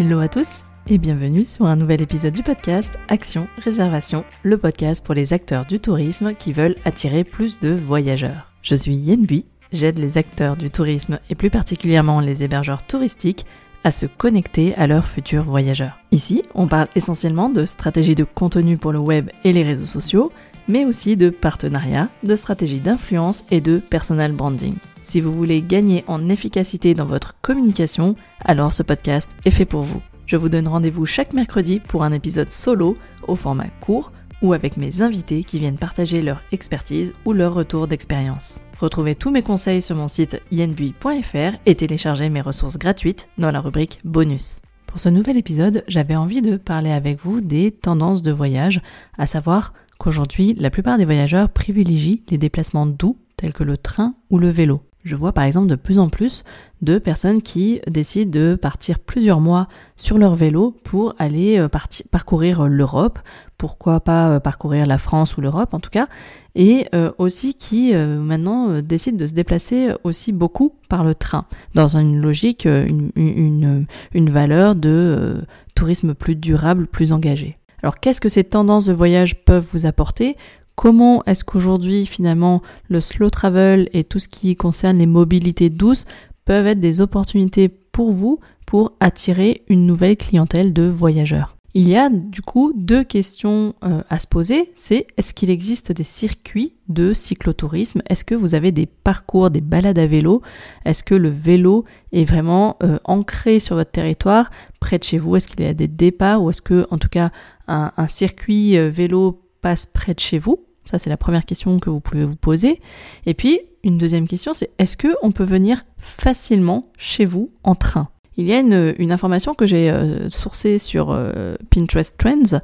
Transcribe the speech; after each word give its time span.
Hello 0.00 0.20
à 0.20 0.28
tous 0.28 0.64
et 0.86 0.96
bienvenue 0.96 1.44
sur 1.44 1.66
un 1.66 1.76
nouvel 1.76 2.00
épisode 2.00 2.32
du 2.32 2.42
podcast 2.42 2.90
Action 3.08 3.46
Réservation, 3.62 4.24
le 4.42 4.56
podcast 4.56 5.04
pour 5.04 5.12
les 5.12 5.34
acteurs 5.34 5.66
du 5.66 5.78
tourisme 5.78 6.32
qui 6.32 6.54
veulent 6.54 6.76
attirer 6.86 7.22
plus 7.22 7.60
de 7.60 7.74
voyageurs. 7.74 8.48
Je 8.62 8.74
suis 8.76 8.94
Yen 8.94 9.26
Bui, 9.26 9.44
j'aide 9.74 9.98
les 9.98 10.16
acteurs 10.16 10.56
du 10.56 10.70
tourisme 10.70 11.18
et 11.28 11.34
plus 11.34 11.50
particulièrement 11.50 12.20
les 12.20 12.42
hébergeurs 12.42 12.82
touristiques 12.82 13.44
à 13.84 13.90
se 13.90 14.06
connecter 14.06 14.74
à 14.76 14.86
leurs 14.86 15.04
futurs 15.04 15.44
voyageurs. 15.44 15.98
Ici, 16.12 16.44
on 16.54 16.66
parle 16.66 16.88
essentiellement 16.96 17.50
de 17.50 17.66
stratégie 17.66 18.14
de 18.14 18.24
contenu 18.24 18.78
pour 18.78 18.92
le 18.92 19.00
web 19.00 19.28
et 19.44 19.52
les 19.52 19.64
réseaux 19.64 19.84
sociaux, 19.84 20.32
mais 20.66 20.86
aussi 20.86 21.18
de 21.18 21.28
partenariat, 21.28 22.08
de 22.22 22.36
stratégie 22.36 22.80
d'influence 22.80 23.44
et 23.50 23.60
de 23.60 23.76
personal 23.76 24.32
branding. 24.32 24.76
Si 25.10 25.20
vous 25.20 25.32
voulez 25.32 25.60
gagner 25.60 26.04
en 26.06 26.28
efficacité 26.28 26.94
dans 26.94 27.04
votre 27.04 27.34
communication, 27.40 28.14
alors 28.44 28.72
ce 28.72 28.84
podcast 28.84 29.28
est 29.44 29.50
fait 29.50 29.64
pour 29.64 29.82
vous. 29.82 30.00
Je 30.24 30.36
vous 30.36 30.48
donne 30.48 30.68
rendez-vous 30.68 31.04
chaque 31.04 31.32
mercredi 31.32 31.80
pour 31.80 32.04
un 32.04 32.12
épisode 32.12 32.52
solo 32.52 32.96
au 33.26 33.34
format 33.34 33.66
court 33.80 34.12
ou 34.40 34.52
avec 34.52 34.76
mes 34.76 35.02
invités 35.02 35.42
qui 35.42 35.58
viennent 35.58 35.78
partager 35.78 36.22
leur 36.22 36.40
expertise 36.52 37.12
ou 37.24 37.32
leur 37.32 37.54
retour 37.54 37.88
d'expérience. 37.88 38.60
Retrouvez 38.78 39.16
tous 39.16 39.32
mes 39.32 39.42
conseils 39.42 39.82
sur 39.82 39.96
mon 39.96 40.06
site 40.06 40.40
yenbui.fr 40.52 41.56
et 41.66 41.74
téléchargez 41.74 42.30
mes 42.30 42.40
ressources 42.40 42.78
gratuites 42.78 43.26
dans 43.36 43.50
la 43.50 43.60
rubrique 43.60 43.98
bonus. 44.04 44.60
Pour 44.86 45.00
ce 45.00 45.08
nouvel 45.08 45.36
épisode, 45.36 45.82
j'avais 45.88 46.14
envie 46.14 46.40
de 46.40 46.56
parler 46.56 46.92
avec 46.92 47.18
vous 47.18 47.40
des 47.40 47.72
tendances 47.72 48.22
de 48.22 48.30
voyage, 48.30 48.80
à 49.18 49.26
savoir 49.26 49.74
qu'aujourd'hui, 49.98 50.54
la 50.56 50.70
plupart 50.70 50.98
des 50.98 51.04
voyageurs 51.04 51.48
privilégient 51.48 52.22
les 52.30 52.38
déplacements 52.38 52.86
doux 52.86 53.18
tels 53.36 53.52
que 53.52 53.64
le 53.64 53.76
train 53.76 54.14
ou 54.30 54.38
le 54.38 54.50
vélo. 54.50 54.84
Je 55.02 55.16
vois 55.16 55.32
par 55.32 55.44
exemple 55.44 55.68
de 55.68 55.76
plus 55.76 55.98
en 55.98 56.10
plus 56.10 56.44
de 56.82 56.98
personnes 56.98 57.40
qui 57.40 57.80
décident 57.86 58.30
de 58.30 58.54
partir 58.54 58.98
plusieurs 58.98 59.40
mois 59.40 59.66
sur 59.96 60.18
leur 60.18 60.34
vélo 60.34 60.76
pour 60.84 61.14
aller 61.18 61.58
euh, 61.58 61.68
parcourir 62.10 62.68
l'Europe, 62.68 63.18
pourquoi 63.56 64.00
pas 64.00 64.28
euh, 64.28 64.40
parcourir 64.40 64.86
la 64.86 64.98
France 64.98 65.36
ou 65.36 65.40
l'Europe 65.40 65.72
en 65.72 65.80
tout 65.80 65.90
cas, 65.90 66.06
et 66.54 66.86
euh, 66.94 67.12
aussi 67.16 67.54
qui 67.54 67.94
maintenant 67.94 68.80
décident 68.82 69.16
de 69.16 69.26
se 69.26 69.32
déplacer 69.32 69.90
aussi 70.04 70.32
beaucoup 70.32 70.74
par 70.88 71.04
le 71.04 71.14
train, 71.14 71.46
dans 71.74 71.96
une 71.96 72.20
logique, 72.20 72.66
une 72.66 73.86
valeur 74.14 74.74
de 74.74 75.42
tourisme 75.74 76.14
plus 76.14 76.36
durable, 76.36 76.86
plus 76.86 77.12
engagé. 77.12 77.56
Alors 77.82 78.00
qu'est-ce 78.00 78.20
que 78.20 78.28
ces 78.28 78.44
tendances 78.44 78.86
de 78.86 78.92
voyage 78.92 79.44
peuvent 79.44 79.66
vous 79.72 79.86
apporter? 79.86 80.36
Comment 80.80 81.22
est-ce 81.26 81.44
qu'aujourd'hui 81.44 82.06
finalement 82.06 82.62
le 82.88 83.02
slow 83.02 83.28
travel 83.28 83.90
et 83.92 84.02
tout 84.02 84.18
ce 84.18 84.28
qui 84.28 84.56
concerne 84.56 84.96
les 84.96 85.04
mobilités 85.04 85.68
douces 85.68 86.06
peuvent 86.46 86.66
être 86.66 86.80
des 86.80 87.02
opportunités 87.02 87.68
pour 87.68 88.12
vous 88.12 88.40
pour 88.64 88.92
attirer 88.98 89.62
une 89.68 89.84
nouvelle 89.84 90.16
clientèle 90.16 90.72
de 90.72 90.84
voyageurs? 90.84 91.54
Il 91.74 91.86
y 91.86 91.96
a 91.96 92.08
du 92.08 92.40
coup 92.40 92.72
deux 92.74 93.04
questions 93.04 93.74
euh, 93.84 94.02
à 94.08 94.18
se 94.18 94.26
poser. 94.26 94.72
C'est 94.74 95.06
est-ce 95.18 95.34
qu'il 95.34 95.50
existe 95.50 95.92
des 95.92 96.02
circuits 96.02 96.72
de 96.88 97.12
cyclotourisme? 97.12 98.00
Est-ce 98.08 98.24
que 98.24 98.34
vous 98.34 98.54
avez 98.54 98.72
des 98.72 98.86
parcours, 98.86 99.50
des 99.50 99.60
balades 99.60 99.98
à 99.98 100.06
vélo? 100.06 100.40
Est-ce 100.86 101.02
que 101.02 101.14
le 101.14 101.28
vélo 101.28 101.84
est 102.12 102.24
vraiment 102.24 102.78
euh, 102.82 102.98
ancré 103.04 103.60
sur 103.60 103.76
votre 103.76 103.90
territoire, 103.90 104.50
près 104.80 104.98
de 104.98 105.04
chez 105.04 105.18
vous? 105.18 105.36
Est-ce 105.36 105.46
qu'il 105.46 105.60
y 105.60 105.68
a 105.68 105.74
des 105.74 105.88
départs 105.88 106.42
ou 106.42 106.48
est-ce 106.48 106.62
que 106.62 106.86
en 106.90 106.96
tout 106.96 107.10
cas 107.10 107.32
un, 107.68 108.06
circuit 108.06 108.78
euh, 108.78 108.88
vélo 108.88 109.42
passe 109.60 109.84
près 109.84 110.14
de 110.14 110.20
chez 110.20 110.38
vous? 110.38 110.64
Ça, 110.90 110.98
c'est 110.98 111.10
la 111.10 111.16
première 111.16 111.44
question 111.44 111.78
que 111.78 111.88
vous 111.88 112.00
pouvez 112.00 112.24
vous 112.24 112.36
poser. 112.36 112.80
Et 113.24 113.34
puis, 113.34 113.60
une 113.84 113.96
deuxième 113.96 114.26
question, 114.26 114.54
c'est 114.54 114.70
est-ce 114.78 114.96
qu'on 114.96 115.30
peut 115.30 115.44
venir 115.44 115.84
facilement 115.98 116.90
chez 116.98 117.24
vous 117.24 117.50
en 117.62 117.76
train? 117.76 118.08
Il 118.36 118.46
y 118.46 118.52
a 118.52 118.58
une, 118.58 119.12
information 119.12 119.54
que 119.54 119.66
j'ai 119.66 119.90
euh, 119.90 120.30
sourcée 120.30 120.78
sur 120.78 121.10
euh, 121.10 121.54
Pinterest 121.70 122.16
Trends, 122.18 122.60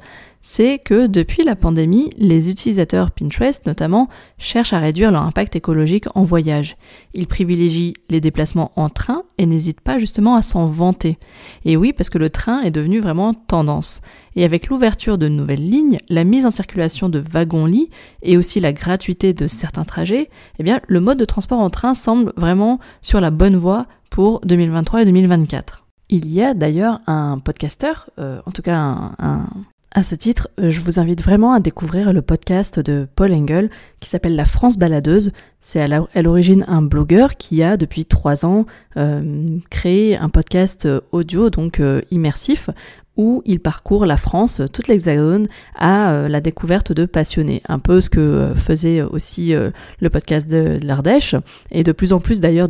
c'est 0.49 0.79
que 0.79 1.07
depuis 1.07 1.43
la 1.43 1.57
pandémie, 1.57 2.09
les 2.15 2.49
utilisateurs 2.49 3.11
Pinterest 3.11 3.65
notamment 3.65 4.07
cherchent 4.37 4.71
à 4.71 4.79
réduire 4.79 5.11
leur 5.11 5.23
impact 5.23 5.57
écologique 5.57 6.05
en 6.15 6.23
voyage. 6.23 6.77
Ils 7.13 7.27
privilégient 7.27 7.95
les 8.07 8.21
déplacements 8.21 8.71
en 8.77 8.87
train 8.87 9.23
et 9.37 9.45
n'hésitent 9.45 9.81
pas 9.81 9.97
justement 9.97 10.37
à 10.37 10.41
s'en 10.41 10.65
vanter. 10.65 11.19
Et 11.65 11.75
oui, 11.75 11.91
parce 11.91 12.09
que 12.09 12.17
le 12.17 12.29
train 12.29 12.61
est 12.61 12.71
devenu 12.71 13.01
vraiment 13.01 13.33
tendance. 13.33 14.01
Et 14.37 14.45
avec 14.45 14.69
l'ouverture 14.69 15.17
de 15.17 15.27
nouvelles 15.27 15.69
lignes, 15.69 15.97
la 16.07 16.23
mise 16.23 16.45
en 16.45 16.49
circulation 16.49 17.09
de 17.09 17.19
wagons-lits 17.19 17.89
et 18.21 18.37
aussi 18.37 18.61
la 18.61 18.71
gratuité 18.71 19.33
de 19.33 19.47
certains 19.47 19.83
trajets, 19.83 20.29
eh 20.59 20.63
bien, 20.63 20.79
le 20.87 21.01
mode 21.01 21.19
de 21.19 21.25
transport 21.25 21.59
en 21.59 21.69
train 21.69 21.93
semble 21.93 22.31
vraiment 22.37 22.79
sur 23.01 23.19
la 23.19 23.31
bonne 23.31 23.57
voie 23.57 23.85
pour 24.09 24.39
2023 24.45 25.01
et 25.01 25.05
2024. 25.05 25.83
Il 26.07 26.31
y 26.31 26.41
a 26.41 26.53
d'ailleurs 26.53 27.01
un 27.05 27.37
podcasteur, 27.37 28.09
euh, 28.17 28.39
en 28.45 28.51
tout 28.51 28.61
cas 28.61 28.77
un, 28.77 29.49
à 29.97 30.03
ce 30.03 30.13
titre, 30.13 30.47
euh, 30.59 30.69
je 30.69 30.79
vous 30.79 30.99
invite 30.99 31.23
vraiment 31.23 31.53
à 31.53 31.59
découvrir 31.59 32.13
le 32.13 32.21
podcast 32.21 32.79
de 32.79 33.07
Paul 33.15 33.33
Engel 33.33 33.71
qui 33.99 34.09
s'appelle 34.09 34.35
La 34.35 34.45
France 34.45 34.77
baladeuse. 34.77 35.31
C'est 35.59 35.81
à 35.81 36.21
l'origine 36.21 36.63
un 36.67 36.83
blogueur 36.83 37.35
qui 37.35 37.63
a 37.63 37.77
depuis 37.77 38.05
trois 38.05 38.45
ans 38.45 38.67
euh, 38.95 39.47
créé 39.71 40.15
un 40.15 40.29
podcast 40.29 40.85
euh, 40.85 41.01
audio 41.11 41.49
donc 41.49 41.81
immersif 42.11 42.69
où 43.17 43.41
il 43.45 43.59
parcourt 43.59 44.05
la 44.05 44.17
France, 44.17 44.61
toute 44.71 44.87
l'Hexagone, 44.87 45.47
à 45.75 46.11
euh, 46.11 46.27
la 46.27 46.39
découverte 46.39 46.91
de 46.91 47.05
passionnés. 47.05 47.61
Un 47.67 47.79
peu 47.79 47.99
ce 47.99 48.09
que 48.09 48.19
euh, 48.19 48.55
faisait 48.55 49.01
aussi 49.01 49.53
euh, 49.53 49.71
le 49.99 50.09
podcast 50.09 50.49
de, 50.49 50.79
l'Ardèche, 50.83 51.35
et 51.71 51.83
de 51.83 51.91
plus 51.91 52.13
en 52.13 52.19
plus 52.19 52.39
d'ailleurs 52.39 52.69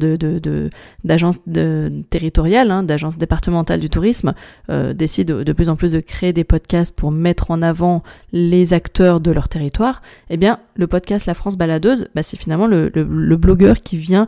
d'agences 1.04 1.40
territoriales, 2.10 2.72
hein, 2.72 2.84
d'agences 2.84 3.18
départementales 3.18 3.80
du 3.80 3.90
tourisme, 3.90 4.34
décident 4.70 5.44
de, 5.44 5.54
plus 5.54 5.70
en 5.70 5.76
plus 5.76 5.92
de 5.92 6.00
créer 6.00 6.34
des 6.34 6.44
podcasts 6.44 6.96
pour 6.96 7.12
mettre 7.12 7.52
en 7.52 7.62
avant 7.62 8.04
les 8.32 8.74
acteurs 8.74 9.20
de 9.20 9.32
leur 9.32 9.50
territoire. 9.50 10.02
Eh 10.30 10.38
bien, 10.38 10.60
le 10.76 10.88
podcast 10.88 11.26
La 11.26 11.34
France 11.34 11.58
baladeuse, 11.58 12.08
bah, 12.16 12.24
c'est 12.24 12.38
finalement 12.38 12.68
le, 12.68 12.90
le 12.94 13.38
blogueur 13.38 13.82
qui 13.82 13.98
vient 13.98 14.28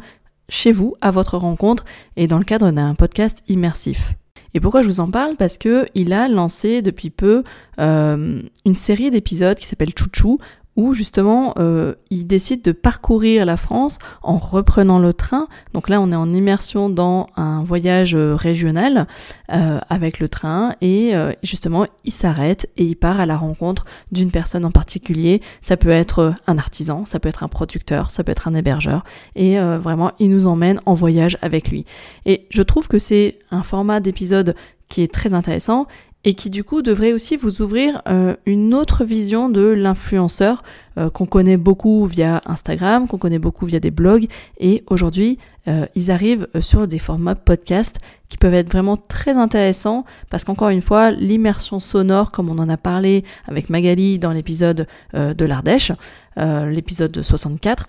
chez 0.50 0.72
vous, 0.72 0.96
à 1.02 1.12
votre 1.12 1.38
rencontre, 1.38 1.86
et 2.18 2.28
dans 2.28 2.40
le 2.40 2.46
cadre 2.46 2.72
d'un 2.72 2.96
podcast 2.96 3.44
immersif. 3.48 4.14
Et 4.54 4.60
pourquoi 4.60 4.82
je 4.82 4.88
vous 4.88 5.00
en 5.00 5.10
parle? 5.10 5.36
Parce 5.36 5.58
que 5.58 5.88
il 5.96 6.14
a 6.14 6.28
lancé 6.28 6.82
depuis 6.82 7.10
peu 7.10 7.44
euh, 7.80 8.42
une 8.66 8.76
série 8.76 9.12
d'épisodes 9.12 9.58
qui 9.58 9.68
s'appelle 9.68 9.92
Chouchou, 9.98 10.40
où 10.80 10.94
justement 10.94 11.54
euh, 11.60 11.96
il 12.10 12.26
décide 12.26 12.62
de 12.62 12.72
parcourir 12.72 13.46
la 13.46 13.58
France 13.58 14.00
en 14.24 14.38
reprenant 14.38 14.98
le 14.98 15.14
train. 15.14 15.48
Donc 15.74 15.90
là 15.90 16.00
on 16.00 16.10
est 16.12 16.16
en 16.16 16.34
immersion 16.34 16.90
dans 16.90 17.28
un 17.36 17.64
voyage 17.64 18.16
euh, 18.16 18.34
régional 18.34 19.06
euh, 19.52 19.80
avec 19.90 20.20
le 20.20 20.30
train 20.30 20.76
et 20.80 21.14
justement 21.44 21.86
il 22.06 22.14
s'arrête 22.14 22.70
et 22.78 22.86
il 22.86 22.96
part 22.96 23.20
à 23.20 23.26
la 23.26 23.36
rencontre 23.36 23.86
d'une 24.14 24.32
personne 24.32 24.64
en 24.64 24.72
particulier. 24.72 25.42
Ça 25.62 25.76
peut 25.76 25.90
être 25.90 26.34
un 26.48 26.58
artisan, 26.58 27.04
ça 27.04 27.20
peut 27.20 27.28
être 27.28 27.44
un 27.44 27.50
producteur, 27.50 28.10
ça 28.10 28.24
peut 28.24 28.32
être 28.32 28.48
un 28.48 28.54
hébergeur 28.54 29.04
et 29.36 29.60
vraiment 29.60 30.12
il 30.20 30.30
nous 30.30 30.48
emmène 30.48 30.80
en 30.86 30.94
voyage 30.94 31.38
avec 31.42 31.70
lui. 31.70 31.86
Et 32.26 32.48
je 32.50 32.62
trouve 32.62 32.88
que 32.88 33.00
c'est 33.00 33.40
un 33.52 33.64
format 33.64 34.00
d'épisode 34.00 34.56
qui 34.88 35.04
est 35.04 35.14
très 35.14 35.34
intéressant 35.34 35.88
et 36.26 36.34
qui 36.34 36.50
du 36.50 36.64
coup 36.64 36.82
devrait 36.82 37.14
aussi 37.14 37.38
vous 37.38 37.62
ouvrir 37.62 38.02
euh, 38.08 38.36
une 38.46 38.74
autre 38.74 39.06
vision 39.06 39.50
de 39.50 39.62
l'influenceur 39.62 40.64
euh, 40.98 41.10
qu'on 41.10 41.26
connaît 41.26 41.58
beaucoup 41.58 42.06
via 42.06 42.42
Instagram, 42.46 43.08
qu'on 43.08 43.18
connaît 43.18 43.40
beaucoup 43.40 43.66
via 43.66 43.80
des 43.80 43.92
blogs, 43.92 44.28
et 44.60 44.84
aujourd'hui 44.88 45.38
euh, 45.68 45.86
ils 45.96 46.12
arrivent 46.12 46.48
sur 46.60 46.88
des 46.88 47.00
formats 47.00 47.36
podcast 47.36 48.00
qui 48.28 48.38
peuvent 48.38 48.54
être 48.54 48.70
vraiment 48.70 48.98
très 48.98 49.32
intéressants 49.32 50.04
parce 50.30 50.44
qu'encore 50.44 50.70
une 50.70 50.82
fois 50.82 51.12
l'immersion 51.12 51.80
sonore 51.80 52.32
comme 52.32 52.50
on 52.50 52.60
en 52.60 52.70
a 52.70 52.78
parlé 52.78 53.24
avec 53.48 53.70
Magali 53.70 54.20
dans 54.20 54.32
l'épisode 54.32 54.88
de 55.14 55.46
l'Ardèche, 55.46 55.92
l'épisode 56.38 57.22
64, 57.22 57.88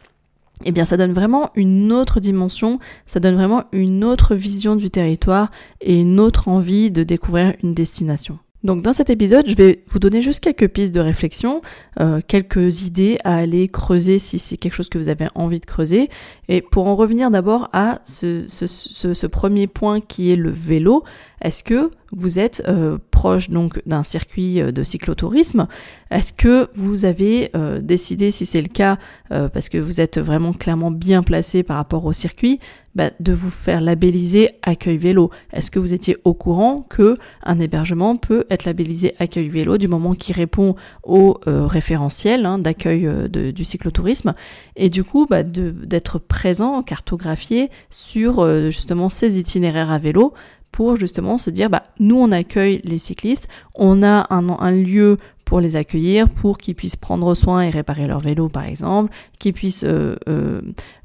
eh 0.65 0.73
bien 0.73 0.85
ça 0.85 0.97
donne 0.97 1.13
vraiment 1.13 1.51
une 1.55 1.93
autre 1.93 2.21
dimension, 2.21 2.79
ça 3.07 3.21
donne 3.21 3.35
vraiment 3.35 3.65
une 3.73 4.05
autre 4.05 4.35
vision 4.35 4.77
du 4.77 4.91
territoire 4.91 5.51
et 5.81 6.01
une 6.01 6.21
autre 6.21 6.49
envie 6.49 6.91
de 6.91 7.03
découvrir 7.03 7.55
une 7.63 7.75
destination. 7.75 8.39
Donc 8.63 8.83
dans 8.83 8.93
cet 8.93 9.09
épisode, 9.09 9.47
je 9.49 9.55
vais 9.55 9.83
vous 9.87 9.99
donner 9.99 10.21
juste 10.21 10.41
quelques 10.41 10.69
pistes 10.69 10.95
de 10.95 11.01
réflexion, 11.01 11.63
euh, 11.99 12.21
quelques 12.27 12.83
idées 12.83 13.17
à 13.25 13.37
aller 13.37 13.69
creuser 13.69 14.19
si 14.19 14.39
c'est 14.39 14.59
quelque 14.59 14.75
chose 14.75 14.91
que 14.91 14.99
vous 14.99 15.09
avez 15.09 15.29
envie 15.35 15.61
de 15.61 15.67
creuser. 15.67 16.11
Et 16.49 16.61
pour 16.61 16.87
en 16.87 16.95
revenir 16.95 17.31
d'abord 17.31 17.71
à 17.73 18.01
ce, 18.05 19.27
premier 19.27 19.67
point 19.67 20.01
qui 20.01 20.31
est 20.31 20.37
le 20.37 20.51
vélo, 20.51 21.05
est-ce 21.41 21.63
que 21.63 21.91
vous 22.13 22.39
êtes 22.39 22.63
euh, 22.67 22.99
proche 23.11 23.51
donc 23.51 23.81
d'un 23.87 24.03
circuit 24.03 24.61
euh, 24.61 24.73
de 24.73 24.83
cyclotourisme. 24.83 25.69
Est-ce 26.11 26.33
que 26.33 26.69
vous 26.75 27.05
avez 27.05 27.51
euh, 27.55 27.81
décidé, 27.81 28.31
si 28.31 28.47
c'est 28.47 28.63
le 28.63 28.69
cas, 28.69 28.99
parce 29.29 29.69
que 29.69 29.79
vous 29.79 30.01
êtes 30.01 30.19
vraiment 30.19 30.53
clairement 30.53 30.91
bien 30.91 31.23
placé 31.23 31.63
par 31.63 31.77
rapport 31.77 32.05
au 32.05 32.13
circuit, 32.13 32.59
bah, 32.97 33.11
de 33.21 33.33
vous 33.33 33.51
faire 33.51 33.81
labelliser 33.81 34.51
accueil 34.63 34.97
vélo? 34.97 35.31
Est-ce 35.53 35.71
que 35.71 35.79
vous 35.79 35.95
étiez 35.95 36.17
au 36.25 36.35
courant 36.35 36.85
que 36.89 37.17
un 37.45 37.61
hébergement 37.61 38.17
peut 38.17 38.45
être 38.51 38.65
labellisé 38.65 39.15
accueil 39.21 39.49
vélo 39.49 39.79
du 39.79 39.87
moment 39.87 40.15
qu'il 40.15 40.35
répond 40.35 40.75
au 41.05 41.39
référentiel 41.47 42.45
hein, 42.45 42.59
d'accueil 42.59 43.09
du 43.31 43.65
cyclotourisme? 43.65 44.35
Et 44.75 44.91
du 44.91 45.05
coup 45.05 45.27
bah, 45.31 45.45
d'être 45.45 46.19
présent, 46.19 46.83
cartographié 46.83 47.71
sur 47.91 48.45
justement 48.71 49.09
ces 49.09 49.39
itinéraires 49.39 49.93
à 49.93 49.99
vélo 49.99 50.35
pour 50.73 50.97
justement 50.97 51.39
se 51.39 51.51
dire 51.51 51.71
bah 51.71 51.85
nous 51.99 52.17
on 52.17 52.33
accueille 52.33 52.81
les 52.85 52.99
cyclistes, 52.99 53.49
on 53.75 54.03
a 54.03 54.27
un, 54.31 54.49
un 54.49 54.71
lieu 54.71 55.19
pour 55.51 55.61
les 55.61 55.75
accueillir, 55.75 56.29
pour 56.29 56.59
qu'ils 56.59 56.77
puissent 56.77 56.95
prendre 56.95 57.35
soin 57.35 57.63
et 57.63 57.71
réparer 57.71 58.07
leur 58.07 58.21
vélo 58.21 58.49
par 58.49 58.63
exemple, 58.63 59.13
qu'ils 59.41 59.53
puissent 59.53 59.83
euh, 59.83 60.15
euh, 60.29 60.61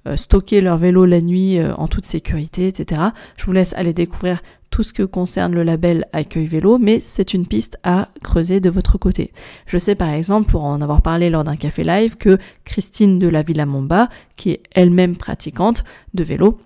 euh, 0.08 0.16
stocker 0.16 0.62
leur 0.62 0.78
vélo 0.78 1.06
la 1.06 1.20
nuit 1.20 1.58
en 1.78 1.88
toute 1.88 2.06
sécurité, 2.06 2.68
etc. 2.68 3.02
Je 3.38 3.46
vous 3.46 3.54
laisse 3.54 3.74
aller 3.74 3.92
découvrir 3.92 4.44
tout 4.70 4.84
ce 4.84 4.94
que 4.94 5.02
concerne 5.02 5.56
le 5.56 5.64
label 5.64 6.06
Accueil 6.14 6.46
Vélo, 6.46 6.78
mais 6.78 7.00
c'est 7.00 7.34
une 7.34 7.48
piste 7.48 7.80
à 7.84 8.10
creuser 8.22 8.60
de 8.60 8.70
votre 8.70 9.00
côté. 9.00 9.32
Je 9.66 9.80
sais 9.80 9.96
par 9.96 10.10
exemple, 10.10 10.48
pour 10.52 10.64
en 10.64 10.80
avoir 10.80 11.02
parlé 11.02 11.32
lors 11.32 11.44
d'un 11.44 11.56
café 11.56 11.84
live, 11.84 12.16
que 12.16 12.38
Christine 12.66 13.18
de 13.18 13.28
la 13.28 13.42
Villa 13.42 13.66
Momba, 13.66 14.10
qui 14.36 14.52
est 14.52 14.62
elle-même 14.76 15.16
pratiquante 15.16 15.84
de 16.14 16.24
vélo, 16.24 16.60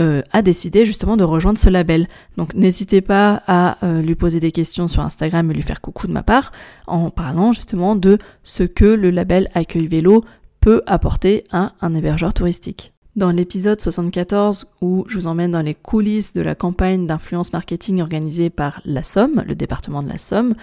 euh, 0.00 0.22
a 0.32 0.42
décidé 0.42 0.84
justement 0.84 1.16
de 1.16 1.24
rejoindre 1.24 1.58
ce 1.58 1.68
label. 1.68 2.08
Donc 2.36 2.54
n'hésitez 2.54 3.00
pas 3.00 3.42
à 3.46 3.76
euh, 3.84 4.00
lui 4.00 4.14
poser 4.14 4.40
des 4.40 4.52
questions 4.52 4.88
sur 4.88 5.02
Instagram 5.02 5.50
et 5.50 5.54
lui 5.54 5.62
faire 5.62 5.80
coucou 5.80 6.06
de 6.06 6.12
ma 6.12 6.22
part 6.22 6.50
en 6.86 7.10
parlant 7.10 7.52
justement 7.52 7.94
de 7.94 8.18
ce 8.42 8.62
que 8.62 8.84
le 8.84 9.10
label 9.10 9.48
Accueil 9.54 9.86
Vélo 9.86 10.24
peut 10.60 10.82
apporter 10.86 11.44
à 11.52 11.72
un 11.82 11.94
hébergeur 11.94 12.32
touristique. 12.32 12.92
Dans 13.16 13.30
l'épisode 13.30 13.78
74 13.78 14.68
où 14.80 15.04
je 15.08 15.18
vous 15.18 15.26
emmène 15.26 15.50
dans 15.50 15.60
les 15.60 15.74
coulisses 15.74 16.32
de 16.32 16.40
la 16.40 16.54
campagne 16.54 17.06
d'influence 17.06 17.52
marketing 17.52 18.00
organisée 18.00 18.48
par 18.48 18.80
la 18.86 19.02
Somme, 19.02 19.44
le 19.46 19.54
département 19.54 20.02
de 20.02 20.08
la 20.08 20.16
Somme, 20.16 20.54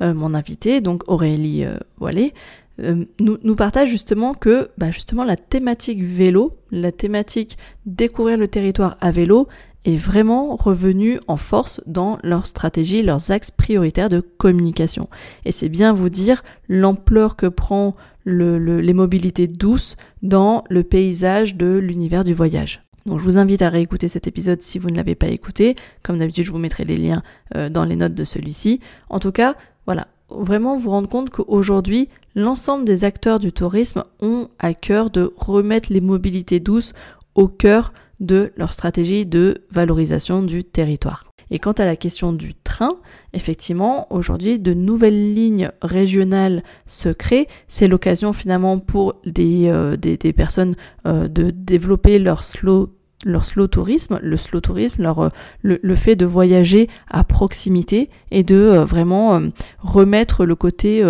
euh, 0.00 0.14
mon 0.14 0.34
invité, 0.34 0.80
donc 0.80 1.02
Aurélie 1.08 1.64
Voilé, 1.98 2.32
euh, 2.80 3.04
nous, 3.20 3.38
nous 3.42 3.56
partage 3.56 3.88
justement 3.88 4.34
que 4.34 4.68
bah 4.76 4.90
justement 4.90 5.24
la 5.24 5.36
thématique 5.36 6.02
vélo, 6.02 6.52
la 6.70 6.92
thématique 6.92 7.56
découvrir 7.86 8.36
le 8.36 8.48
territoire 8.48 8.96
à 9.00 9.10
vélo 9.10 9.48
est 9.84 9.96
vraiment 9.96 10.56
revenue 10.56 11.20
en 11.28 11.36
force 11.36 11.80
dans 11.86 12.18
leur 12.22 12.46
stratégie, 12.46 13.02
leurs 13.02 13.30
axes 13.30 13.52
prioritaires 13.52 14.08
de 14.08 14.20
communication. 14.20 15.08
Et 15.44 15.52
c'est 15.52 15.68
bien 15.68 15.92
vous 15.92 16.08
dire 16.08 16.42
l'ampleur 16.68 17.36
que 17.36 17.46
prend 17.46 17.94
le, 18.24 18.58
les 18.58 18.92
mobilités 18.92 19.46
douces 19.46 19.96
dans 20.22 20.64
le 20.68 20.82
paysage 20.82 21.54
de 21.54 21.76
l'univers 21.76 22.24
du 22.24 22.34
voyage. 22.34 22.82
Donc 23.06 23.20
je 23.20 23.24
vous 23.24 23.38
invite 23.38 23.62
à 23.62 23.68
réécouter 23.68 24.08
cet 24.08 24.26
épisode 24.26 24.60
si 24.60 24.80
vous 24.80 24.90
ne 24.90 24.96
l'avez 24.96 25.14
pas 25.14 25.28
écouté. 25.28 25.76
Comme 26.02 26.18
d'habitude, 26.18 26.44
je 26.44 26.50
vous 26.50 26.58
mettrai 26.58 26.84
les 26.84 26.96
liens 26.96 27.22
euh, 27.54 27.68
dans 27.68 27.84
les 27.84 27.94
notes 27.94 28.14
de 28.14 28.24
celui-ci. 28.24 28.80
En 29.08 29.20
tout 29.20 29.30
cas, 29.30 29.54
voilà, 29.86 30.08
vraiment 30.28 30.76
vous 30.76 30.90
rendre 30.90 31.08
compte 31.08 31.30
qu'aujourd'hui, 31.30 32.08
l'ensemble 32.36 32.84
des 32.84 33.02
acteurs 33.02 33.40
du 33.40 33.50
tourisme 33.50 34.04
ont 34.20 34.48
à 34.60 34.74
cœur 34.74 35.10
de 35.10 35.32
remettre 35.36 35.92
les 35.92 36.00
mobilités 36.00 36.60
douces 36.60 36.92
au 37.34 37.48
cœur 37.48 37.92
de 38.20 38.52
leur 38.56 38.72
stratégie 38.72 39.26
de 39.26 39.64
valorisation 39.70 40.42
du 40.42 40.62
territoire. 40.62 41.24
Et 41.50 41.58
quant 41.58 41.72
à 41.72 41.84
la 41.84 41.96
question 41.96 42.32
du 42.32 42.54
train, 42.54 42.96
effectivement, 43.32 44.12
aujourd'hui, 44.12 44.58
de 44.58 44.74
nouvelles 44.74 45.34
lignes 45.34 45.70
régionales 45.80 46.64
se 46.86 47.08
créent. 47.08 47.46
C'est 47.68 47.86
l'occasion 47.86 48.32
finalement 48.32 48.78
pour 48.80 49.14
des, 49.24 49.68
euh, 49.68 49.96
personnes 50.36 50.74
euh, 51.06 51.28
de 51.28 51.50
développer 51.50 52.18
leur 52.18 52.42
slow 52.42 52.95
leur 53.24 53.44
slow 53.44 53.66
tourisme, 53.66 54.18
le 54.22 54.36
slow 54.36 54.60
tourisme, 54.60 55.02
leur, 55.02 55.18
euh, 55.20 55.28
le, 55.62 55.94
fait 55.94 56.16
de 56.16 56.26
voyager 56.26 56.88
à 57.10 57.24
proximité 57.24 58.10
et 58.30 58.42
de 58.42 58.56
euh, 58.56 58.84
vraiment 58.84 59.36
euh, 59.36 59.48
remettre 59.80 60.44
le 60.44 60.54
côté 60.54 61.02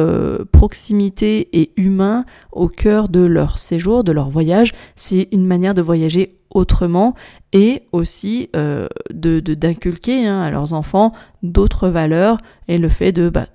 proximité 0.52 1.48
et 1.58 1.72
humain 1.76 2.24
au 2.52 2.68
cœur 2.68 3.08
de 3.08 3.20
leur 3.20 3.58
séjour, 3.58 4.04
de 4.04 4.12
leur 4.12 4.28
voyage. 4.28 4.72
C'est 4.94 5.28
une 5.32 5.46
manière 5.46 5.74
de 5.74 5.82
voyager 5.82 6.38
autrement 6.50 7.14
et 7.52 7.82
aussi 7.92 8.50
de 8.54 9.40
d'inculquer 9.40 10.26
hein, 10.26 10.40
à 10.40 10.50
leurs 10.50 10.72
enfants 10.72 11.12
d'autres 11.42 11.88
valeurs 11.88 12.38
et 12.68 12.78
le 12.78 12.88
fait 12.88 13.12
de 13.12 13.28
bah, 13.28 13.46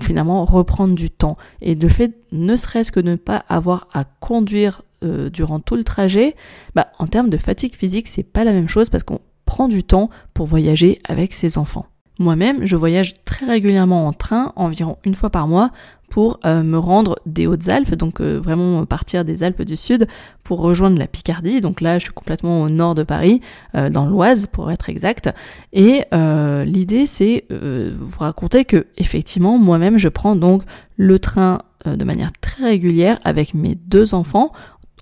finalement 0.00 0.44
reprendre 0.44 0.94
du 0.94 1.10
temps 1.10 1.36
et 1.60 1.74
le 1.74 1.88
fait 1.88 2.12
ne 2.32 2.56
serait-ce 2.56 2.92
que 2.92 3.00
de 3.00 3.10
ne 3.10 3.16
pas 3.16 3.44
avoir 3.48 3.88
à 3.92 4.04
conduire 4.04 4.82
euh, 5.02 5.30
durant 5.30 5.60
tout 5.60 5.76
le 5.76 5.84
trajet, 5.84 6.34
bah, 6.74 6.88
en 6.98 7.06
termes 7.06 7.30
de 7.30 7.36
fatigue 7.36 7.74
physique, 7.74 8.08
c'est 8.08 8.22
pas 8.22 8.44
la 8.44 8.52
même 8.52 8.68
chose 8.68 8.90
parce 8.90 9.04
qu'on 9.04 9.20
prend 9.44 9.68
du 9.68 9.82
temps 9.82 10.10
pour 10.34 10.46
voyager 10.46 10.98
avec 11.08 11.34
ses 11.34 11.58
enfants. 11.58 11.86
Moi-même, 12.18 12.64
je 12.64 12.76
voyage 12.76 13.14
très 13.24 13.46
régulièrement 13.46 14.06
en 14.06 14.12
train, 14.12 14.52
environ 14.54 14.98
une 15.04 15.14
fois 15.14 15.30
par 15.30 15.48
mois, 15.48 15.70
pour 16.10 16.38
euh, 16.44 16.62
me 16.62 16.78
rendre 16.78 17.18
des 17.24 17.46
Hautes-Alpes, 17.46 17.94
donc 17.94 18.20
euh, 18.20 18.38
vraiment 18.38 18.84
partir 18.84 19.24
des 19.24 19.42
Alpes 19.42 19.62
du 19.62 19.76
Sud 19.76 20.06
pour 20.44 20.60
rejoindre 20.60 20.98
la 20.98 21.06
Picardie. 21.06 21.62
Donc 21.62 21.80
là, 21.80 21.98
je 21.98 22.04
suis 22.04 22.12
complètement 22.12 22.60
au 22.60 22.68
nord 22.68 22.94
de 22.94 23.02
Paris, 23.02 23.40
dans 23.72 24.04
l'Oise 24.04 24.46
pour 24.46 24.70
être 24.70 24.90
exact. 24.90 25.30
Et 25.72 26.02
l'idée, 26.12 27.06
c'est 27.06 27.46
vous 27.50 28.18
raconter 28.18 28.66
que 28.66 28.86
effectivement, 28.98 29.56
moi-même, 29.56 29.96
je 29.96 30.08
prends 30.08 30.36
donc 30.36 30.64
le 30.96 31.18
train 31.18 31.62
de 31.86 32.04
manière 32.04 32.30
très 32.40 32.64
régulière 32.64 33.18
avec 33.24 33.54
mes 33.54 33.74
deux 33.74 34.14
enfants 34.14 34.52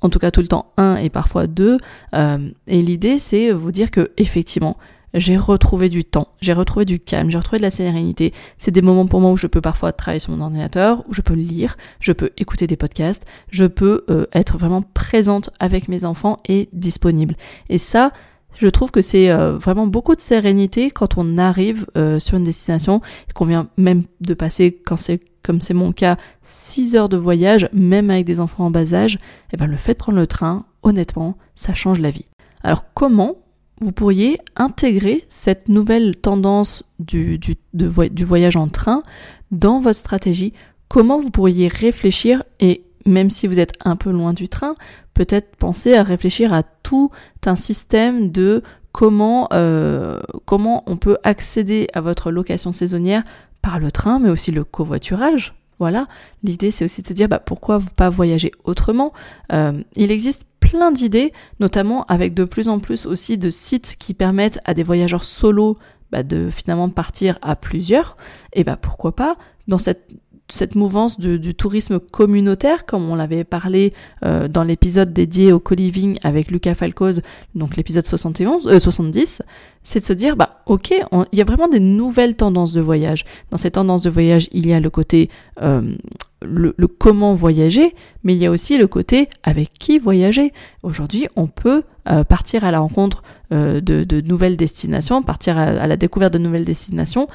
en 0.02 0.08
tout 0.08 0.19
cas 0.19 0.31
tout 0.31 0.41
le 0.41 0.49
temps 0.49 0.73
un 0.76 0.97
et 0.97 1.11
parfois 1.11 1.47
deux. 1.47 1.76
Euh, 2.14 2.50
et 2.67 2.82
l'idée 2.82 3.19
c'est 3.19 3.50
vous 3.50 3.73
dire 3.73 3.91
que 3.91 4.11
effectivement 4.17 4.76
j'ai 5.12 5.37
retrouvé 5.37 5.88
du 5.88 6.05
temps, 6.05 6.29
j'ai 6.41 6.52
retrouvé 6.52 6.85
du 6.85 7.00
calme, 7.00 7.32
j'ai 7.32 7.38
retrouvé 7.38 7.58
de 7.58 7.64
la 7.64 7.70
sérénité. 7.70 8.32
C'est 8.58 8.70
des 8.70 8.82
moments 8.82 9.06
pour 9.06 9.20
moi 9.20 9.32
où 9.32 9.37
je 9.37 9.49
peux 9.49 9.61
parfois 9.61 9.93
travailler 9.93 10.20
sur 10.20 10.31
mon 10.32 10.41
ordinateur, 10.41 11.05
où 11.08 11.14
je 11.14 11.20
peux 11.20 11.35
lire, 11.35 11.76
je 11.99 12.12
peux 12.12 12.31
écouter 12.37 12.69
des 12.69 12.76
podcasts, 12.76 13.26
je 13.50 13.64
peux 13.64 14.05
euh, 14.08 14.26
être 14.32 14.56
vraiment 14.56 14.82
présente 14.82 15.50
avec 15.58 15.88
mes 15.88 16.05
enfants 16.05 16.38
et 16.49 16.69
disponible. 16.73 17.35
Et 17.69 17.79
ça, 17.79 18.12
je 18.56 18.69
trouve 18.69 18.93
que 18.93 19.02
c'est 19.02 19.31
euh, 19.31 19.58
vraiment 19.58 19.88
beaucoup 19.88 20.14
de 20.14 20.20
sérénité 20.20 20.93
quand 20.93 21.19
on 21.19 21.38
arrive 21.38 21.87
sur 22.20 22.37
une 22.37 22.44
destination 22.44 23.00
qu'on 23.35 23.47
vient 23.47 23.69
même 23.76 24.05
de 24.20 24.35
passer, 24.35 24.81
quand 24.85 24.97
c'est 24.97 25.20
comme 25.43 25.61
c'est 25.61 25.75
mon 25.75 25.93
cas, 25.93 26.17
6 26.45 26.97
heures 26.97 27.09
de 27.09 27.17
voyage, 27.17 27.69
même 27.73 28.11
avec 28.11 28.25
des 28.25 28.41
enfants 28.41 28.67
en 28.67 28.71
bas 28.71 28.95
âge, 28.95 29.15
et 29.15 29.55
eh 29.55 29.57
ben 29.57 29.67
le 29.67 29.77
fait 29.77 29.93
de 29.93 29.99
prendre 29.99 30.19
le 30.19 30.27
train, 30.27 30.67
honnêtement, 30.83 31.37
ça 31.55 31.75
change 31.75 31.99
la 31.99 32.11
vie. 32.11 32.27
Alors 32.63 32.85
comment 32.95 33.37
vous 33.81 33.93
pourriez 33.93 34.39
intégrer 34.57 35.25
cette 35.29 35.69
nouvelle 35.69 36.17
tendance 36.17 36.85
du, 36.99 37.39
du, 37.39 38.25
voyage 38.25 38.57
en 38.57 38.69
train 38.69 39.03
dans 39.51 39.81
votre 39.81 39.99
stratégie? 39.99 40.53
Comment 40.89 41.19
vous 41.19 41.31
pourriez 41.31 41.69
réfléchir 41.69 42.43
et 42.59 42.85
même 43.07 43.31
si 43.31 43.47
vous 43.47 43.59
êtes 43.59 43.73
un 43.85 43.97
peu 43.97 44.11
loin 44.11 44.35
du 44.35 44.49
train, 44.49 44.75
peut-être 45.15 45.57
penser 45.57 45.95
à 45.95 46.03
réfléchir 46.03 46.53
à 46.53 46.63
tout 46.63 47.11
un 47.47 47.55
système 47.55 48.31
de 48.31 48.63
comment, 48.93 49.49
euh, 49.53 50.21
comment 50.45 50.83
on 50.87 50.97
peut 50.97 51.17
accéder 51.23 51.88
à 51.95 52.00
votre 52.00 52.31
location 52.31 52.73
saisonnière 52.73 53.23
par 53.62 53.79
le 53.79 53.90
train, 53.90 54.19
mais 54.19 54.31
aussi 54.31 54.50
le 54.50 54.64
covoiturage. 54.64 55.55
Voilà, 55.79 56.07
l'idée 56.43 56.71
c'est 56.71 56.85
aussi 56.85 57.00
de 57.00 57.07
se 57.07 57.14
dire 57.14 57.29
bah, 57.29 57.38
pourquoi 57.38 57.81
pas 57.97 58.11
voyager 58.11 58.52
autrement? 58.64 59.14
Euh, 59.52 59.83
il 59.97 60.11
existe 60.11 60.47
plein 60.61 60.93
d'idées, 60.93 61.33
notamment 61.59 62.05
avec 62.05 62.35
de 62.35 62.45
plus 62.45 62.69
en 62.69 62.81
plus 62.81 63.07
aussi 63.07 63.38
de 63.38 63.49
sites 63.49 63.97
qui 63.99 64.12
permettent 64.12 64.61
à 64.67 64.75
des 64.75 64.83
voyageurs 64.83 65.25
solo 65.25 65.79
bah, 66.12 66.23
de 66.23 66.50
finalement 66.50 66.90
partir 66.90 67.38
à 67.40 67.57
plusieurs. 67.57 68.17
Et 68.52 68.62
bah 68.62 68.76
pourquoi 68.76 69.17
pas? 69.17 69.37
Dans 69.69 69.79
cette 69.79 70.07
cette 70.52 70.75
mouvance 70.75 71.19
du, 71.19 71.54
tourisme 71.54 71.99
communautaire, 71.99 72.87
comme 72.87 73.09
on 73.11 73.14
l'avait 73.14 73.45
parlé 73.45 73.92
euh, 74.25 74.49
dans 74.49 74.64
l'épisode 74.64 75.12
dédié 75.12 75.52
au 75.52 75.61
co-living 75.61 76.19
avec 76.23 76.50
Lucas 76.50 76.75
Falcoz, 76.75 77.23
donc 77.54 77.76
l'épisode 77.76 78.07
71, 78.07 78.78
70, 78.78 79.42
euh, 79.42 79.50
c'est 79.83 80.00
de 80.00 80.04
se 80.04 80.12
dire, 80.12 80.37
bah 80.37 80.62
ok, 80.66 80.92
il 81.33 81.38
y 81.38 81.40
a 81.40 81.45
vraiment 81.45 81.69
des 81.69 81.80
nouvelles 81.80 82.37
tendances 82.37 82.73
de 82.73 82.80
voyage. 82.80 83.25
Dans 83.50 83.57
ces 83.57 83.71
tendances 83.71 84.02
de 84.02 84.11
voyage, 84.11 84.49
il 84.52 84.66
y 84.66 84.73
a 84.73 84.80
le 84.80 84.90
côté 84.90 85.30
euh, 85.62 85.95
le, 86.42 86.73
comment 86.87 87.35
voyager, 87.35 87.95
mais 88.25 88.35
il 88.35 88.38
y 88.38 88.47
a 88.47 88.50
aussi 88.50 88.78
le 88.78 88.87
côté 88.87 89.28
avec 89.42 89.73
qui 89.73 89.99
voyager. 89.99 90.52
Aujourd'hui, 90.83 91.28
on 91.37 91.47
peut 91.47 91.83
partir 92.28 92.64
à 92.64 92.71
la 92.71 92.80
rencontre 92.80 93.23
de, 93.50 94.21
nouvelles 94.23 94.57
destinations, 94.57 95.23
partir 95.23 95.59
à 95.59 95.87
la 95.87 95.97
découverte 95.97 96.33
de 96.33 96.38
nouvelles 96.38 96.64
destinations 96.64 97.28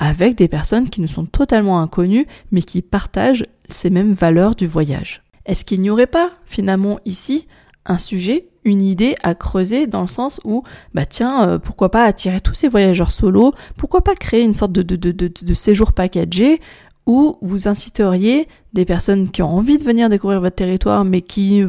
avec 0.00 0.34
des 0.34 0.48
personnes 0.48 0.88
qui 0.88 1.00
nous 1.00 1.06
sont 1.06 1.26
totalement 1.26 1.80
inconnues 1.80 2.26
mais 2.50 2.62
qui 2.62 2.82
partagent 2.82 3.44
ces 3.68 3.90
mêmes 3.90 4.12
valeurs 4.12 4.56
du 4.56 4.66
voyage. 4.66 5.22
Est-ce 5.46 5.64
qu'il 5.64 5.80
n'y 5.82 5.90
aurait 5.90 6.08
pas 6.08 6.32
finalement 6.44 6.98
ici 7.04 7.46
un 7.86 7.98
sujet, 7.98 8.48
une 8.64 8.82
idée 8.82 9.14
à 9.22 9.34
creuser 9.34 9.86
dans 9.86 10.02
le 10.02 10.06
sens 10.06 10.40
où, 10.44 10.64
bah 10.94 11.06
tiens, 11.06 11.48
euh, 11.48 11.58
pourquoi 11.58 11.90
pas 11.90 12.04
attirer 12.04 12.40
tous 12.40 12.54
ces 12.54 12.68
voyageurs 12.68 13.10
solos, 13.10 13.52
pourquoi 13.76 14.02
pas 14.02 14.14
créer 14.14 14.42
une 14.42 14.54
sorte 14.54 14.72
de, 14.72 14.82
de, 14.82 14.96
de, 14.96 15.28
de 15.28 15.54
séjour 15.54 15.92
packagé 15.92 16.60
où 17.06 17.36
vous 17.40 17.68
inciteriez 17.68 18.48
des 18.72 18.84
personnes 18.84 19.30
qui 19.30 19.42
ont 19.42 19.48
envie 19.48 19.78
de 19.78 19.84
venir 19.84 20.08
découvrir 20.08 20.40
votre 20.40 20.54
territoire, 20.54 21.04
mais 21.04 21.22
qui, 21.22 21.64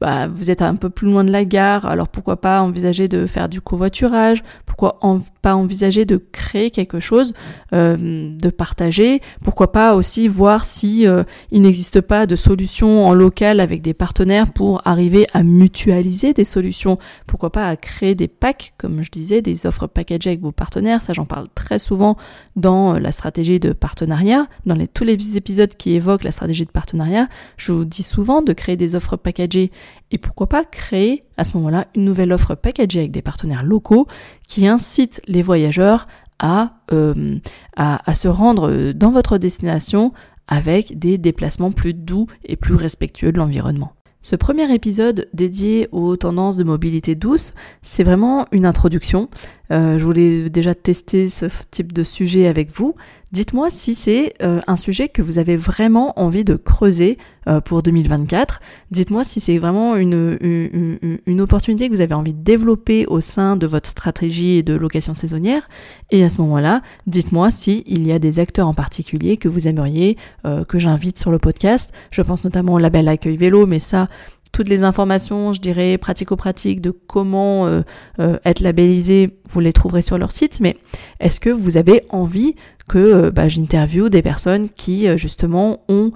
bah, 0.00 0.26
vous 0.26 0.50
êtes 0.50 0.62
un 0.62 0.74
peu 0.74 0.90
plus 0.90 1.08
loin 1.08 1.22
de 1.22 1.30
la 1.30 1.44
gare, 1.44 1.86
alors 1.86 2.08
pourquoi 2.08 2.40
pas 2.40 2.60
envisager 2.60 3.06
de 3.06 3.26
faire 3.26 3.48
du 3.48 3.60
covoiturage, 3.60 4.42
pourquoi 4.66 4.98
pas 5.42 5.54
envisager 5.54 6.04
de 6.04 6.16
créer 6.16 6.70
quelque 6.70 6.98
chose, 6.98 7.34
euh, 7.72 7.96
de 8.36 8.50
partager, 8.50 9.20
pourquoi 9.44 9.70
pas 9.70 9.94
aussi 9.94 10.26
voir 10.26 10.64
si 10.64 11.06
euh, 11.06 11.22
il 11.52 11.62
n'existe 11.62 12.00
pas 12.00 12.26
de 12.26 12.34
solutions 12.34 13.06
en 13.06 13.14
local 13.14 13.60
avec 13.60 13.80
des 13.80 13.94
partenaires 13.94 14.52
pour 14.52 14.82
arriver 14.84 15.26
à 15.32 15.44
mutualiser 15.44 16.34
des 16.34 16.44
solutions, 16.44 16.98
pourquoi 17.28 17.50
pas 17.50 17.68
à 17.68 17.76
créer 17.76 18.16
des 18.16 18.28
packs, 18.28 18.74
comme 18.76 19.02
je 19.02 19.10
disais, 19.10 19.40
des 19.40 19.66
offres 19.66 19.86
packagées 19.86 20.30
avec 20.30 20.40
vos 20.40 20.52
partenaires, 20.52 21.00
ça 21.00 21.12
j'en 21.12 21.26
parle 21.26 21.46
très 21.54 21.78
souvent 21.78 22.16
dans 22.56 22.94
la 22.94 23.12
stratégie 23.12 23.60
de 23.60 23.72
partenariat, 23.72 24.48
dans 24.66 24.76
tous 24.92 25.04
les 25.04 25.36
épisodes 25.36 25.72
qui 25.76 25.94
évoquent 25.94 26.24
la 26.24 26.32
stratégie 26.32 26.39
de 26.46 26.70
partenariat, 26.70 27.28
je 27.56 27.72
vous 27.72 27.84
dis 27.84 28.02
souvent 28.02 28.42
de 28.42 28.52
créer 28.52 28.76
des 28.76 28.94
offres 28.94 29.16
packagées 29.16 29.70
et 30.10 30.18
pourquoi 30.18 30.48
pas 30.48 30.64
créer 30.64 31.24
à 31.36 31.44
ce 31.44 31.56
moment-là 31.56 31.86
une 31.94 32.04
nouvelle 32.04 32.32
offre 32.32 32.54
packagée 32.54 33.00
avec 33.00 33.12
des 33.12 33.22
partenaires 33.22 33.64
locaux 33.64 34.06
qui 34.48 34.66
incitent 34.66 35.20
les 35.26 35.42
voyageurs 35.42 36.06
à, 36.38 36.74
euh, 36.92 37.38
se 38.14 38.28
rendre 38.28 38.92
dans 38.92 39.10
votre 39.10 39.38
destination 39.38 40.12
avec 40.48 40.98
des 40.98 41.18
déplacements 41.18 41.70
plus 41.70 41.94
doux 41.94 42.26
et 42.44 42.56
plus 42.56 42.74
respectueux 42.74 43.32
de 43.32 43.38
l'environnement. 43.38 43.92
Ce 44.22 44.36
premier 44.36 44.72
épisode 44.74 45.28
dédié 45.32 45.88
aux 45.92 46.14
tendances 46.16 46.56
de 46.56 46.64
mobilité 46.64 47.14
douce, 47.14 47.54
c'est 47.80 48.04
vraiment 48.04 48.46
une 48.52 48.66
introduction. 48.66 49.30
Euh, 49.72 49.98
je 49.98 50.04
voulais 50.04 50.50
déjà 50.50 50.74
tester 50.74 51.28
ce 51.28 51.46
type 51.70 51.92
de 51.92 52.02
sujet 52.02 52.46
avec 52.46 52.74
vous. 52.74 52.94
Dites-moi 53.30 53.70
si 53.70 53.94
c'est 53.94 54.34
euh, 54.42 54.60
un 54.66 54.74
sujet 54.74 55.08
que 55.08 55.22
vous 55.22 55.38
avez 55.38 55.56
vraiment 55.56 56.18
envie 56.18 56.42
de 56.42 56.56
creuser 56.56 57.16
euh, 57.46 57.60
pour 57.60 57.80
2024. 57.84 58.60
Dites-moi 58.90 59.22
si 59.22 59.38
c'est 59.38 59.58
vraiment 59.58 59.94
une, 59.94 60.36
une, 60.40 61.18
une, 61.24 61.40
opportunité 61.40 61.88
que 61.88 61.94
vous 61.94 62.00
avez 62.00 62.14
envie 62.14 62.34
de 62.34 62.42
développer 62.42 63.06
au 63.06 63.20
sein 63.20 63.54
de 63.54 63.68
votre 63.68 63.88
stratégie 63.88 64.64
de 64.64 64.74
location 64.74 65.14
saisonnière. 65.14 65.68
Et 66.10 66.24
à 66.24 66.28
ce 66.28 66.38
moment-là, 66.40 66.82
dites-moi 67.06 67.52
si 67.52 67.84
il 67.86 68.04
y 68.04 68.10
a 68.10 68.18
des 68.18 68.40
acteurs 68.40 68.66
en 68.66 68.74
particulier 68.74 69.36
que 69.36 69.48
vous 69.48 69.68
aimeriez 69.68 70.16
que 70.68 70.78
j'invite 70.80 71.18
sur 71.18 71.30
le 71.30 71.38
podcast. 71.38 71.92
Je 72.10 72.22
pense 72.22 72.42
notamment 72.42 72.74
au 72.74 72.78
label 72.78 73.06
Accueil 73.06 73.36
Vélo, 73.36 73.64
mais 73.66 73.78
ça, 73.78 74.08
toutes 74.52 74.68
les 74.68 74.84
informations, 74.84 75.52
je 75.52 75.60
dirais, 75.60 75.96
pratico-pratiques 75.98 76.80
de 76.80 76.90
comment 76.90 77.66
euh, 77.66 77.82
euh, 78.18 78.38
être 78.44 78.60
labellisé, 78.60 79.38
vous 79.46 79.60
les 79.60 79.72
trouverez 79.72 80.02
sur 80.02 80.18
leur 80.18 80.30
site. 80.32 80.60
Mais 80.60 80.76
est-ce 81.20 81.40
que 81.40 81.50
vous 81.50 81.76
avez 81.76 82.02
envie 82.10 82.54
que 82.88 82.98
euh, 82.98 83.30
bah, 83.30 83.48
j'interviewe 83.48 84.08
des 84.08 84.22
personnes 84.22 84.68
qui 84.68 85.06
justement 85.16 85.84
ont 85.88 86.12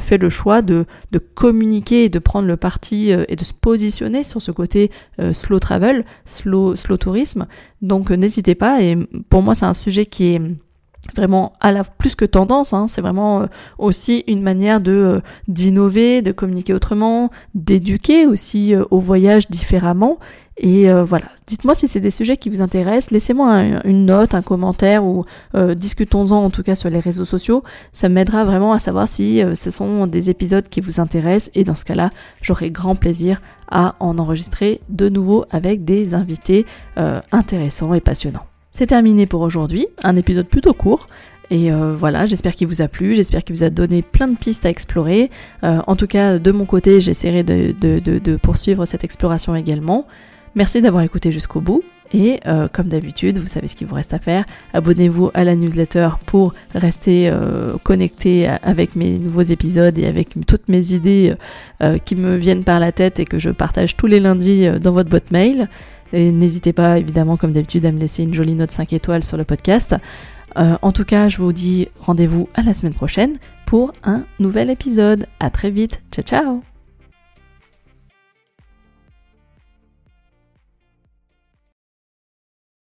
fait 0.00 0.18
le 0.18 0.28
choix 0.30 0.62
de, 0.62 0.84
communiquer 1.36 2.06
et 2.06 2.08
de 2.08 2.18
prendre 2.18 2.48
le 2.48 2.56
parti 2.56 3.10
et 3.10 3.36
de 3.36 3.44
se 3.44 3.52
positionner 3.52 4.24
sur 4.24 4.42
ce 4.42 4.50
côté 4.50 4.90
slow 5.32 5.60
travel, 5.60 6.04
slow, 6.24 6.74
slow 6.74 6.96
tourisme? 6.96 7.46
Donc 7.80 8.10
n'hésitez 8.10 8.56
pas. 8.56 8.82
Et 8.82 8.96
pour 9.28 9.42
moi, 9.42 9.54
c'est 9.54 9.66
un 9.66 9.72
sujet 9.72 10.06
qui 10.06 10.34
est 10.34 10.42
vraiment 11.14 11.52
à 11.60 11.72
la 11.72 11.84
plus 11.84 12.14
que 12.14 12.24
tendance, 12.24 12.72
hein, 12.72 12.86
c'est 12.88 13.00
vraiment 13.00 13.42
euh, 13.42 13.46
aussi 13.78 14.24
une 14.26 14.42
manière 14.42 14.80
de 14.80 14.92
euh, 14.92 15.20
d'innover, 15.48 16.22
de 16.22 16.32
communiquer 16.32 16.74
autrement, 16.74 17.30
d'éduquer 17.54 18.26
aussi 18.26 18.74
euh, 18.74 18.84
au 18.90 19.00
voyage 19.00 19.48
différemment. 19.48 20.18
Et 20.62 20.92
voilà, 20.92 21.24
dites-moi 21.46 21.74
si 21.74 21.88
c'est 21.88 22.00
des 22.00 22.10
sujets 22.10 22.36
qui 22.36 22.50
vous 22.50 22.60
intéressent, 22.60 23.12
laissez-moi 23.12 23.62
une 23.84 24.04
note, 24.04 24.34
un 24.34 24.42
commentaire 24.42 25.02
ou 25.06 25.24
discutons-en 25.54 26.36
en 26.36 26.50
tout 26.50 26.62
cas 26.62 26.74
sur 26.74 26.90
les 26.90 26.98
réseaux 26.98 27.24
sociaux. 27.24 27.62
Ça 27.92 28.10
m'aidera 28.10 28.44
vraiment 28.44 28.74
à 28.74 28.78
savoir 28.78 29.08
si 29.08 29.40
ce 29.54 29.70
sont 29.70 30.06
des 30.06 30.28
épisodes 30.28 30.68
qui 30.68 30.82
vous 30.82 31.00
intéressent 31.00 31.50
et 31.54 31.64
dans 31.64 31.74
ce 31.74 31.86
cas-là, 31.86 32.10
j'aurai 32.42 32.70
grand 32.70 32.94
plaisir 32.94 33.40
à 33.70 33.94
en 34.00 34.18
enregistrer 34.18 34.82
de 34.90 35.08
nouveau 35.08 35.46
avec 35.50 35.86
des 35.86 36.12
invités 36.12 36.66
intéressants 37.32 37.94
et 37.94 38.02
passionnants. 38.02 38.49
C'est 38.72 38.86
terminé 38.86 39.26
pour 39.26 39.40
aujourd'hui, 39.40 39.86
un 40.04 40.16
épisode 40.16 40.46
plutôt 40.46 40.74
court. 40.74 41.06
Et 41.50 41.72
euh, 41.72 41.94
voilà, 41.98 42.26
j'espère 42.26 42.54
qu'il 42.54 42.68
vous 42.68 42.80
a 42.80 42.86
plu, 42.86 43.16
j'espère 43.16 43.42
qu'il 43.42 43.56
vous 43.56 43.64
a 43.64 43.70
donné 43.70 44.02
plein 44.02 44.28
de 44.28 44.36
pistes 44.36 44.64
à 44.64 44.70
explorer. 44.70 45.30
Euh, 45.64 45.80
en 45.86 45.96
tout 45.96 46.06
cas, 46.06 46.38
de 46.38 46.52
mon 46.52 46.64
côté, 46.64 47.00
j'essaierai 47.00 47.42
de, 47.42 48.36
poursuivre 48.36 48.84
cette 48.84 49.02
exploration 49.02 49.56
également. 49.56 50.06
Merci 50.54 50.80
d'avoir 50.80 51.02
écouté 51.02 51.32
jusqu'au 51.32 51.60
bout. 51.60 51.82
Et 52.12 52.40
euh, 52.46 52.66
comme 52.72 52.88
d'habitude, 52.88 53.38
vous 53.38 53.46
savez 53.46 53.68
ce 53.68 53.76
qu'il 53.76 53.86
vous 53.86 53.94
reste 53.94 54.14
à 54.14 54.18
faire. 54.18 54.44
Abonnez-vous 54.74 55.30
à 55.34 55.44
la 55.44 55.54
newsletter 55.54 56.08
pour 56.26 56.54
rester 56.74 57.32
connecté 57.82 58.48
avec 58.62 58.94
mes 58.94 59.18
nouveaux 59.18 59.42
épisodes 59.42 59.96
et 59.98 60.06
avec 60.06 60.28
toutes 60.46 60.68
mes 60.68 60.92
idées 60.92 61.34
qui 62.04 62.16
me 62.16 62.36
viennent 62.36 62.64
par 62.64 62.80
la 62.80 62.90
tête 62.90 63.20
et 63.20 63.24
que 63.24 63.38
je 63.38 63.50
partage 63.50 63.96
tous 63.96 64.06
les 64.06 64.18
lundis 64.18 64.68
dans 64.80 64.92
votre 64.92 65.08
boîte 65.08 65.30
mail. 65.30 65.68
Et 66.12 66.30
n'hésitez 66.30 66.72
pas, 66.72 66.98
évidemment, 66.98 67.36
comme 67.36 67.52
d'habitude, 67.52 67.86
à 67.86 67.92
me 67.92 67.98
laisser 67.98 68.22
une 68.22 68.34
jolie 68.34 68.54
note 68.54 68.70
5 68.70 68.92
étoiles 68.92 69.24
sur 69.24 69.36
le 69.36 69.44
podcast. 69.44 69.96
Euh, 70.58 70.76
en 70.82 70.92
tout 70.92 71.04
cas, 71.04 71.28
je 71.28 71.38
vous 71.38 71.52
dis 71.52 71.88
rendez-vous 72.00 72.48
à 72.54 72.62
la 72.62 72.74
semaine 72.74 72.94
prochaine 72.94 73.36
pour 73.66 73.92
un 74.02 74.24
nouvel 74.38 74.70
épisode. 74.70 75.26
À 75.38 75.50
très 75.50 75.70
vite. 75.70 76.02
Ciao, 76.10 76.24
ciao 76.24 76.79